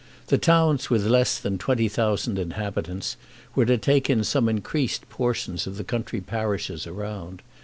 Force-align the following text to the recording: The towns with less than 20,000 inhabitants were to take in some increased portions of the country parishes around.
The 0.29 0.39
towns 0.39 0.89
with 0.89 1.05
less 1.05 1.37
than 1.37 1.59
20,000 1.59 2.39
inhabitants 2.39 3.17
were 3.53 3.67
to 3.67 3.77
take 3.77 4.09
in 4.09 4.23
some 4.23 4.49
increased 4.49 5.07
portions 5.11 5.67
of 5.67 5.77
the 5.77 5.83
country 5.83 6.21
parishes 6.21 6.87
around. 6.87 7.43